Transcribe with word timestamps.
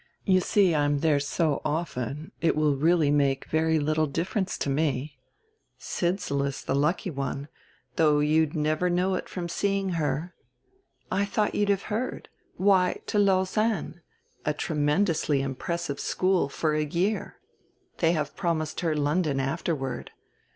You 0.25 0.39
see 0.39 0.73
I'm 0.73 1.01
there 1.01 1.19
so 1.19 1.61
often 1.63 2.31
it 2.41 2.55
will 2.55 2.75
make 2.75 2.81
really 3.11 3.37
very 3.47 3.77
little 3.79 4.07
difference 4.07 4.57
to 4.57 4.69
me. 4.71 5.19
Sidsall 5.77 6.41
is 6.41 6.63
the 6.63 6.73
lucky 6.73 7.11
one, 7.11 7.49
though 7.97 8.17
you'd 8.17 8.55
never 8.55 8.89
know 8.89 9.13
it 9.13 9.29
from 9.29 9.47
seeing 9.47 9.89
her.... 9.89 10.33
I 11.11 11.23
thought 11.23 11.53
you'd 11.53 11.69
have 11.69 11.83
heard 11.93 12.29
why, 12.55 12.99
to 13.05 13.19
Lausanne, 13.19 14.01
a 14.43 14.55
tremendously 14.55 15.43
impressive 15.43 15.99
school 15.99 16.49
for 16.49 16.73
a 16.73 16.83
year. 16.83 17.37
They 17.99 18.13
have 18.13 18.35
promised 18.35 18.79
her 18.79 18.95
London 18.97 19.39
afterward. 19.39 20.09